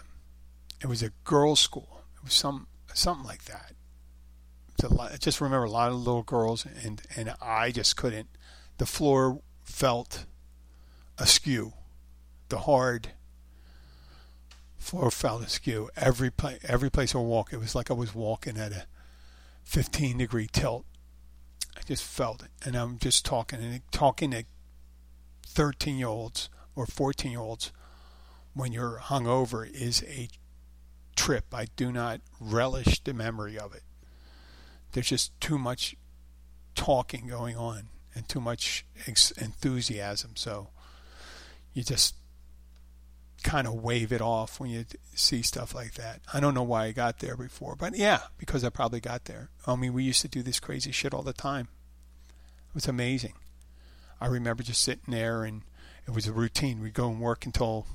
it 0.80 0.86
was 0.86 1.02
a 1.02 1.10
girls' 1.24 1.60
school. 1.60 2.02
It 2.16 2.24
was 2.24 2.34
some 2.34 2.66
something 2.92 3.24
like 3.24 3.44
that 3.44 3.72
I 4.84 5.16
just 5.18 5.40
remember 5.40 5.64
a 5.64 5.70
lot 5.70 5.90
of 5.90 5.96
little 5.96 6.22
girls, 6.22 6.66
and 6.84 7.02
and 7.16 7.34
I 7.40 7.70
just 7.70 7.96
couldn't. 7.96 8.28
The 8.78 8.86
floor 8.86 9.40
felt 9.64 10.26
askew. 11.18 11.72
The 12.48 12.60
hard 12.60 13.10
floor 14.78 15.10
felt 15.10 15.44
askew. 15.44 15.90
Every 15.96 16.30
place, 16.30 16.60
every 16.64 16.90
place 16.90 17.14
I 17.14 17.18
walk, 17.18 17.52
it 17.52 17.58
was 17.58 17.74
like 17.74 17.90
I 17.90 17.94
was 17.94 18.14
walking 18.14 18.56
at 18.56 18.72
a 18.72 18.86
15 19.64 20.18
degree 20.18 20.48
tilt. 20.50 20.84
I 21.76 21.80
just 21.82 22.04
felt 22.04 22.42
it, 22.42 22.50
and 22.64 22.76
I'm 22.76 22.98
just 22.98 23.24
talking 23.24 23.60
and 23.60 23.80
talking 23.90 24.30
to 24.30 24.44
13 25.46 25.98
year 25.98 26.08
olds 26.08 26.48
or 26.76 26.86
14 26.86 27.32
year 27.32 27.40
olds 27.40 27.72
when 28.54 28.72
you're 28.72 28.98
hungover 28.98 29.68
is 29.68 30.04
a 30.04 30.28
trip. 31.16 31.46
I 31.52 31.66
do 31.76 31.92
not 31.92 32.20
relish 32.40 33.00
the 33.00 33.12
memory 33.12 33.58
of 33.58 33.74
it. 33.74 33.82
There's 34.98 35.10
just 35.10 35.40
too 35.40 35.58
much 35.58 35.94
talking 36.74 37.28
going 37.28 37.56
on 37.56 37.90
and 38.16 38.28
too 38.28 38.40
much 38.40 38.84
enthusiasm. 39.06 40.32
So 40.34 40.70
you 41.72 41.84
just 41.84 42.16
kind 43.44 43.68
of 43.68 43.74
wave 43.74 44.12
it 44.12 44.20
off 44.20 44.58
when 44.58 44.70
you 44.70 44.84
see 45.14 45.42
stuff 45.42 45.72
like 45.72 45.94
that. 45.94 46.20
I 46.34 46.40
don't 46.40 46.52
know 46.52 46.64
why 46.64 46.86
I 46.86 46.90
got 46.90 47.20
there 47.20 47.36
before, 47.36 47.76
but 47.76 47.96
yeah, 47.96 48.22
because 48.38 48.64
I 48.64 48.70
probably 48.70 48.98
got 48.98 49.26
there. 49.26 49.50
I 49.68 49.76
mean, 49.76 49.92
we 49.92 50.02
used 50.02 50.22
to 50.22 50.28
do 50.28 50.42
this 50.42 50.58
crazy 50.58 50.90
shit 50.90 51.14
all 51.14 51.22
the 51.22 51.32
time. 51.32 51.68
It 52.70 52.74
was 52.74 52.88
amazing. 52.88 53.34
I 54.20 54.26
remember 54.26 54.64
just 54.64 54.82
sitting 54.82 55.14
there 55.14 55.44
and 55.44 55.62
it 56.08 56.10
was 56.12 56.26
a 56.26 56.32
routine. 56.32 56.80
We'd 56.80 56.92
go 56.92 57.08
and 57.08 57.20
work 57.20 57.46
until 57.46 57.86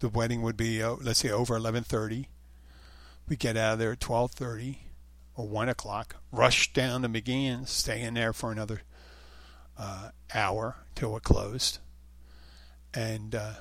the 0.00 0.10
wedding 0.10 0.42
would 0.42 0.58
be, 0.58 0.84
let's 0.84 1.20
say, 1.20 1.30
over 1.30 1.58
11:30. 1.58 2.26
We'd 3.26 3.38
get 3.38 3.56
out 3.56 3.72
of 3.72 3.78
there 3.78 3.92
at 3.92 4.00
12:30 4.00 4.80
or 5.38 5.48
one 5.48 5.68
o'clock. 5.68 6.16
Rush 6.32 6.72
down 6.72 7.02
to 7.02 7.08
McGeehan's, 7.08 7.70
stay 7.70 8.02
in 8.02 8.14
there 8.14 8.32
for 8.32 8.50
another 8.50 8.82
uh, 9.78 10.10
hour 10.34 10.76
till 10.96 11.16
it 11.16 11.22
closed, 11.22 11.78
and 12.92 13.34
uh, 13.34 13.52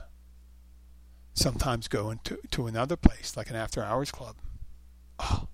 sometimes 1.33 1.87
go 1.87 2.09
into 2.09 2.39
to 2.49 2.65
another 2.65 2.97
place 2.97 3.37
like 3.37 3.51
an 3.51 3.55
after-hours 3.55 4.11
club. 4.11 4.37
Oh, 5.19 5.47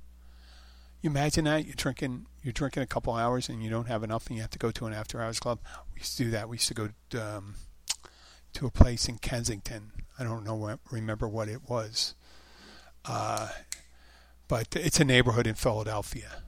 you 1.01 1.09
imagine 1.09 1.43
that 1.43 1.65
you're 1.65 1.75
drinking 1.75 2.25
you're 2.41 2.53
drinking 2.53 2.83
a 2.83 2.87
couple 2.87 3.13
hours 3.13 3.49
and 3.49 3.61
you 3.61 3.69
don't 3.69 3.87
have 3.87 4.03
enough 4.03 4.27
and 4.27 4.37
you 4.37 4.41
have 4.41 4.51
to 4.51 4.59
go 4.59 4.71
to 4.71 4.85
an 4.85 4.93
after-hours 4.93 5.39
club. 5.39 5.59
We 5.93 5.99
used 5.99 6.17
to 6.17 6.23
do 6.23 6.31
that. 6.31 6.47
We 6.47 6.55
used 6.55 6.69
to 6.69 6.73
go 6.73 6.89
um, 7.19 7.55
to 8.53 8.65
a 8.65 8.71
place 8.71 9.09
in 9.09 9.17
Kensington. 9.17 9.91
I 10.17 10.23
don't 10.23 10.45
know 10.45 10.77
remember 10.89 11.27
what 11.27 11.49
it 11.49 11.69
was, 11.69 12.15
uh, 13.03 13.49
but 14.47 14.75
it's 14.75 14.99
a 14.99 15.05
neighborhood 15.05 15.47
in 15.47 15.55
Philadelphia, 15.55 16.43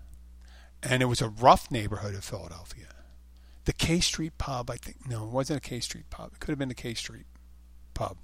and 0.83 1.01
it 1.01 1.05
was 1.05 1.21
a 1.21 1.29
rough 1.29 1.71
neighborhood 1.71 2.15
of 2.15 2.23
Philadelphia. 2.23 2.87
The 3.65 3.73
K 3.73 3.99
Street 3.99 4.37
Pub, 4.37 4.69
I 4.69 4.77
think. 4.77 5.09
No, 5.09 5.25
it 5.25 5.31
wasn't 5.31 5.57
a 5.57 5.69
K 5.69 5.79
Street 5.79 6.09
Pub. 6.09 6.31
It 6.33 6.39
could 6.39 6.51
have 6.51 6.59
been 6.59 6.69
the 6.69 6.75
K 6.75 6.93
Street 6.93 7.25
Pub, 7.93 8.17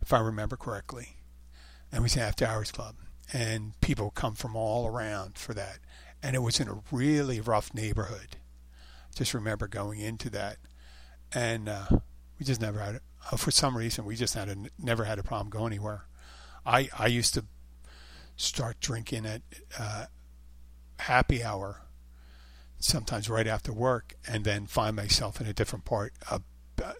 if 0.00 0.12
I 0.12 0.20
remember 0.20 0.56
correctly. 0.56 1.16
And 1.90 2.00
it 2.00 2.02
was 2.02 2.16
an 2.16 2.22
after 2.22 2.46
hours 2.46 2.72
club, 2.72 2.96
and 3.32 3.78
people 3.80 4.10
come 4.10 4.34
from 4.34 4.56
all 4.56 4.86
around 4.86 5.36
for 5.36 5.54
that. 5.54 5.78
And 6.22 6.34
it 6.34 6.40
was 6.40 6.58
in 6.58 6.68
a 6.68 6.80
really 6.90 7.40
rough 7.40 7.74
neighborhood. 7.74 8.36
Just 9.14 9.34
remember 9.34 9.68
going 9.68 10.00
into 10.00 10.30
that, 10.30 10.56
and 11.32 11.68
uh, 11.68 11.86
we 12.38 12.46
just 12.46 12.60
never 12.60 12.80
had 12.80 12.96
it. 12.96 13.02
Uh, 13.30 13.36
for 13.36 13.50
some 13.50 13.76
reason, 13.76 14.04
we 14.04 14.16
just 14.16 14.34
had 14.34 14.48
a, 14.48 14.56
never 14.78 15.04
had 15.04 15.18
a 15.18 15.22
problem 15.22 15.50
going 15.50 15.72
anywhere. 15.72 16.06
I 16.66 16.88
I 16.98 17.06
used 17.06 17.34
to 17.34 17.44
start 18.36 18.80
drinking 18.80 19.26
at 19.26 19.42
uh, 19.78 20.06
happy 20.98 21.42
hour, 21.42 21.82
sometimes 22.78 23.28
right 23.28 23.46
after 23.46 23.72
work, 23.72 24.14
and 24.28 24.44
then 24.44 24.66
find 24.66 24.96
myself 24.96 25.40
in 25.40 25.46
a 25.46 25.52
different 25.52 25.84
part 25.84 26.12
of, 26.30 26.42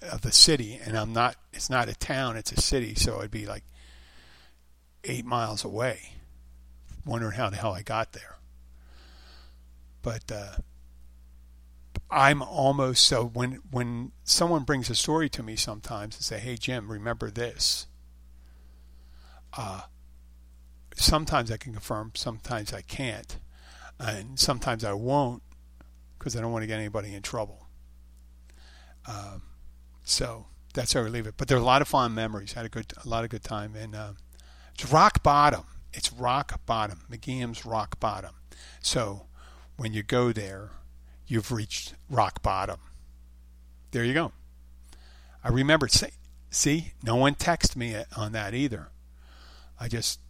of 0.02 0.22
the 0.22 0.32
city. 0.32 0.78
And 0.82 0.96
I'm 0.96 1.12
not. 1.12 1.36
It's 1.52 1.70
not 1.70 1.88
a 1.88 1.94
town. 1.94 2.36
It's 2.36 2.52
a 2.52 2.60
city. 2.60 2.94
So 2.94 3.20
I'd 3.20 3.30
be 3.30 3.46
like 3.46 3.64
eight 5.04 5.24
miles 5.24 5.64
away, 5.64 6.14
wondering 7.04 7.36
how 7.36 7.50
the 7.50 7.56
hell 7.56 7.74
I 7.74 7.82
got 7.82 8.12
there. 8.12 8.36
But 10.02 10.30
uh, 10.30 10.56
I'm 12.10 12.42
almost 12.42 13.04
so 13.04 13.24
when 13.24 13.60
when 13.70 14.12
someone 14.22 14.64
brings 14.64 14.90
a 14.90 14.94
story 14.94 15.28
to 15.30 15.42
me 15.42 15.56
sometimes 15.56 16.16
and 16.16 16.24
say, 16.24 16.38
"Hey 16.38 16.56
Jim, 16.56 16.90
remember 16.90 17.30
this." 17.30 17.86
Uh, 19.56 19.82
sometimes 21.04 21.50
I 21.50 21.56
can 21.56 21.72
confirm, 21.72 22.12
sometimes 22.14 22.72
I 22.72 22.82
can't, 22.82 23.38
and 23.98 24.38
sometimes 24.38 24.84
I 24.84 24.92
won't 24.92 25.42
because 26.18 26.36
I 26.36 26.40
don't 26.40 26.52
want 26.52 26.62
to 26.62 26.66
get 26.66 26.78
anybody 26.78 27.14
in 27.14 27.22
trouble. 27.22 27.68
Um, 29.06 29.42
so 30.02 30.46
that's 30.72 30.92
how 30.92 31.02
we 31.02 31.10
leave 31.10 31.26
it. 31.26 31.34
But 31.36 31.48
there 31.48 31.58
are 31.58 31.60
a 31.60 31.64
lot 31.64 31.82
of 31.82 31.88
fond 31.88 32.14
memories. 32.14 32.54
Had 32.54 32.66
a 32.66 32.70
good, 32.70 32.92
a 33.04 33.08
lot 33.08 33.24
of 33.24 33.30
good 33.30 33.44
time, 33.44 33.74
and 33.74 33.94
uh, 33.94 34.12
it's 34.72 34.90
rock 34.90 35.22
bottom. 35.22 35.64
It's 35.92 36.12
rock 36.12 36.60
bottom. 36.66 37.02
McGeehan's 37.10 37.64
rock 37.64 38.00
bottom. 38.00 38.34
So 38.80 39.26
when 39.76 39.92
you 39.92 40.02
go 40.02 40.32
there 40.32 40.70
you've 41.26 41.52
reached 41.52 41.94
rock 42.10 42.42
bottom. 42.42 42.78
There 43.90 44.04
you 44.04 44.14
go. 44.14 44.32
I 45.42 45.48
remember, 45.48 45.88
say, 45.88 46.10
see, 46.50 46.92
no 47.02 47.16
one 47.16 47.34
texted 47.34 47.76
me 47.76 47.96
on 48.16 48.32
that 48.32 48.54
either. 48.54 48.88
I 49.78 49.88
just, 49.88 50.20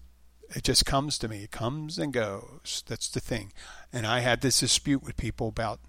it 0.51 0.65
just 0.65 0.85
comes 0.85 1.19
to 1.19 1.29
me. 1.29 1.45
It 1.45 1.51
comes 1.51 1.99
and 1.99 2.13
goes. 2.13 2.83
That's 2.87 3.09
the 3.09 3.21
thing. 3.21 3.53
And 3.93 4.07
I 4.07 4.21
had 4.21 4.41
this 4.41 4.61
dispute 4.61 5.03
with 5.03 5.17
people 5.17 5.49
about 5.49 5.81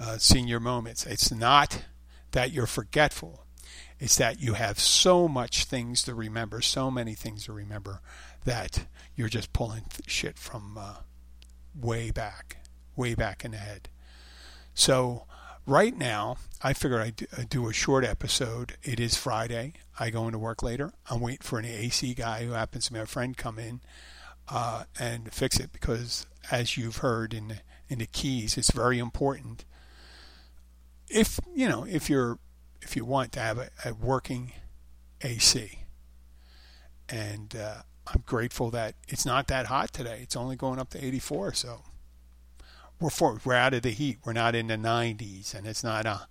uh, 0.00 0.18
senior 0.18 0.60
moments. 0.60 1.06
It's 1.06 1.32
not 1.32 1.84
that 2.32 2.52
you're 2.52 2.66
forgetful. 2.66 3.46
It's 3.98 4.16
that 4.16 4.40
you 4.40 4.54
have 4.54 4.80
so 4.80 5.28
much 5.28 5.64
things 5.64 6.02
to 6.04 6.14
remember, 6.14 6.60
so 6.60 6.90
many 6.90 7.14
things 7.14 7.44
to 7.44 7.52
remember, 7.52 8.00
that 8.44 8.86
you're 9.14 9.28
just 9.28 9.52
pulling 9.52 9.84
shit 10.06 10.38
from 10.38 10.76
uh, 10.76 10.96
way 11.78 12.10
back, 12.10 12.56
way 12.96 13.14
back 13.14 13.44
in 13.44 13.52
the 13.52 13.58
head. 13.58 13.88
So 14.74 15.26
right 15.66 15.96
now, 15.96 16.36
I 16.62 16.72
figure 16.72 17.00
I'd 17.00 17.48
do 17.48 17.68
a 17.68 17.72
short 17.72 18.04
episode. 18.04 18.76
It 18.82 19.00
is 19.00 19.16
Friday. 19.16 19.74
I 19.98 20.10
go 20.10 20.26
into 20.26 20.38
work 20.38 20.62
later. 20.62 20.92
I'm 21.10 21.20
waiting 21.20 21.42
for 21.42 21.58
an 21.58 21.64
AC 21.64 22.14
guy 22.14 22.44
who 22.44 22.52
happens 22.52 22.86
to 22.86 22.92
be 22.92 22.98
a 22.98 23.06
friend 23.06 23.36
come 23.36 23.58
in 23.58 23.80
uh, 24.48 24.84
and 24.98 25.32
fix 25.32 25.58
it 25.58 25.72
because, 25.72 26.26
as 26.50 26.76
you've 26.76 26.98
heard 26.98 27.34
in 27.34 27.60
in 27.88 27.98
the 27.98 28.06
keys, 28.06 28.56
it's 28.56 28.70
very 28.70 28.98
important. 28.98 29.64
If 31.08 31.38
you 31.54 31.68
know, 31.68 31.84
if 31.84 32.08
you're 32.08 32.38
if 32.80 32.96
you 32.96 33.04
want 33.04 33.32
to 33.32 33.40
have 33.40 33.58
a, 33.58 33.70
a 33.84 33.94
working 33.94 34.52
AC, 35.20 35.80
and 37.08 37.54
uh, 37.54 37.82
I'm 38.06 38.24
grateful 38.26 38.70
that 38.70 38.94
it's 39.08 39.26
not 39.26 39.46
that 39.48 39.66
hot 39.66 39.92
today. 39.92 40.20
It's 40.22 40.36
only 40.36 40.56
going 40.56 40.78
up 40.78 40.90
to 40.90 41.04
84, 41.04 41.54
so 41.54 41.82
we're 43.02 43.10
for, 43.10 43.38
we're 43.44 43.54
out 43.54 43.74
of 43.74 43.82
the 43.82 43.90
heat. 43.90 44.18
We're 44.24 44.32
not 44.32 44.54
in 44.54 44.68
the 44.68 44.76
90s, 44.76 45.54
and 45.54 45.66
it's 45.66 45.84
not 45.84 46.06
a 46.06 46.26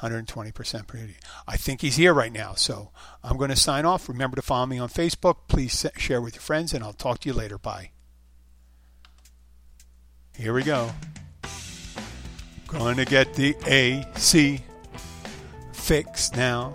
120% 0.00 0.90
humidity. 0.90 1.18
I 1.46 1.56
think 1.56 1.80
he's 1.80 1.96
here 1.96 2.12
right 2.12 2.32
now, 2.32 2.54
so 2.54 2.90
I'm 3.22 3.36
going 3.36 3.50
to 3.50 3.56
sign 3.56 3.84
off. 3.84 4.08
Remember 4.08 4.36
to 4.36 4.42
follow 4.42 4.66
me 4.66 4.78
on 4.78 4.88
Facebook. 4.88 5.36
Please 5.48 5.86
share 5.96 6.20
with 6.20 6.34
your 6.34 6.42
friends, 6.42 6.74
and 6.74 6.82
I'll 6.82 6.92
talk 6.92 7.20
to 7.20 7.28
you 7.28 7.34
later. 7.34 7.58
Bye. 7.58 7.90
Here 10.36 10.52
we 10.52 10.62
go. 10.62 10.90
Going 12.66 12.96
to 12.96 13.04
get 13.04 13.34
the 13.34 13.56
AC 13.64 14.60
fixed 15.72 16.36
now. 16.36 16.74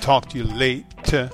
Talk 0.00 0.30
to 0.30 0.38
you 0.38 0.44
later. 0.44 1.30